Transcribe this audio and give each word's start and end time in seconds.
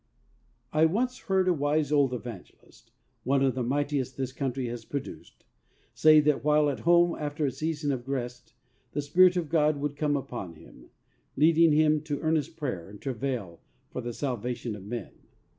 I 0.73 0.85
once 0.87 1.19
heard 1.19 1.47
a 1.47 1.53
wise 1.53 1.91
old 1.91 2.11
evangelist, 2.11 2.91
one 3.23 3.43
of 3.43 3.53
the 3.53 3.61
mightiest 3.61 4.17
this 4.17 4.31
country 4.33 4.65
has 4.65 4.83
produced, 4.83 5.45
say 5.93 6.19
that 6.21 6.43
while 6.43 6.71
at 6.71 6.79
home 6.79 7.15
after 7.19 7.45
a 7.45 7.51
season 7.51 7.91
of 7.91 8.09
rest, 8.09 8.55
the 8.93 9.03
Spirit 9.03 9.37
of 9.37 9.47
God 9.47 9.77
would 9.77 9.95
come 9.95 10.17
upon 10.17 10.55
him, 10.55 10.89
leading 11.37 11.71
him 11.71 12.01
to 12.01 12.19
earnest 12.21 12.57
prayer 12.57 12.89
and 12.89 12.99
travail 12.99 13.59
for 13.91 14.01
the 14.01 14.11
salvation 14.11 14.75
of 14.75 14.83
men. 14.83 15.11